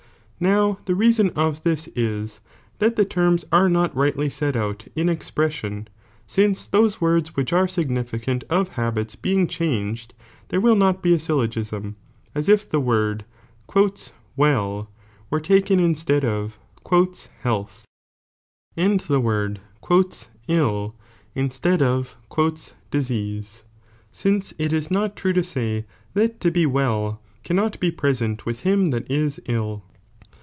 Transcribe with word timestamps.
Now 0.43 0.79
the 0.85 0.95
reason 0.95 1.29
of 1.35 1.63
tbia 1.63 1.91
is, 1.95 2.39
that 2.79 2.95
the 2.95 3.05
terms 3.05 3.45
are 3.51 3.69
not 3.69 3.95
rightly 3.95 4.27
set 4.27 4.55
out 4.55 4.87
in 4.95 5.07
expression, 5.07 5.87
since 6.25 6.67
those 6.67 6.99
words 6.99 7.35
which 7.35 7.51
ftre 7.51 7.69
significant 7.69 8.43
of 8.49 8.69
habits 8.69 9.15
being 9.15 9.45
changed, 9.45 10.15
there 10.47 10.59
will 10.59 10.75
not 10.75 11.03
be 11.03 11.13
a 11.13 11.19
syllogiam, 11.19 11.93
as 12.33 12.49
if 12.49 12.73
ihe 12.73 12.81
word 12.81 13.23
"well" 14.35 14.89
were 15.29 15.39
taken 15.39 15.79
instead 15.79 16.25
of 16.25 16.57
"health," 17.43 17.85
and 18.75 18.99
the 19.01 19.19
word 19.19 19.59
"ill" 20.47 20.95
instead 21.35 21.83
of 21.83 22.17
""ease," 22.95 23.61
since 24.11 24.53
it 24.57 24.73
is 24.73 24.89
not 24.89 25.15
true 25.15 25.33
to 25.33 25.43
say, 25.43 25.85
that 26.15 26.39
to 26.39 26.49
be 26.49 26.65
well 26.65 27.21
cannot 27.43 27.79
be_ 27.79 27.91
sent 28.17 28.47
with 28.47 28.61
him 28.61 28.89
that 28.89 29.07
is 29.11 29.39
ill. 29.45 29.83